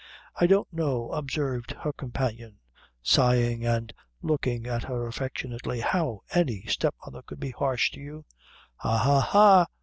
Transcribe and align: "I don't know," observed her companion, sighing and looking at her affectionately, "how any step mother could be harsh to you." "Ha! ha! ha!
"I 0.35 0.47
don't 0.47 0.73
know," 0.73 1.11
observed 1.11 1.69
her 1.83 1.93
companion, 1.93 2.57
sighing 3.03 3.67
and 3.67 3.93
looking 4.23 4.65
at 4.65 4.85
her 4.85 5.05
affectionately, 5.05 5.81
"how 5.81 6.21
any 6.33 6.63
step 6.65 6.95
mother 7.05 7.21
could 7.21 7.39
be 7.39 7.51
harsh 7.51 7.91
to 7.91 7.99
you." 7.99 8.25
"Ha! 8.77 8.97
ha! 8.97 9.19
ha! 9.19 9.67